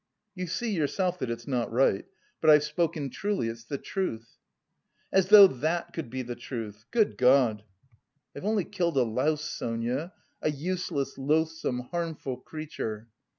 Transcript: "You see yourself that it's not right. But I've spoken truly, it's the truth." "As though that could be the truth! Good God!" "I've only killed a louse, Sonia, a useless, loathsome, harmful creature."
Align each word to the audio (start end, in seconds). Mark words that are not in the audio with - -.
"You 0.33 0.47
see 0.47 0.71
yourself 0.71 1.19
that 1.19 1.29
it's 1.29 1.47
not 1.47 1.71
right. 1.71 2.05
But 2.41 2.49
I've 2.49 2.63
spoken 2.63 3.11
truly, 3.11 3.49
it's 3.49 3.65
the 3.65 3.77
truth." 3.77 4.39
"As 5.11 5.27
though 5.27 5.45
that 5.45 5.93
could 5.93 6.09
be 6.09 6.23
the 6.23 6.33
truth! 6.35 6.85
Good 6.89 7.19
God!" 7.19 7.63
"I've 8.35 8.43
only 8.43 8.65
killed 8.65 8.97
a 8.97 9.03
louse, 9.03 9.43
Sonia, 9.47 10.11
a 10.41 10.49
useless, 10.49 11.19
loathsome, 11.19 11.81
harmful 11.91 12.37
creature." 12.37 13.09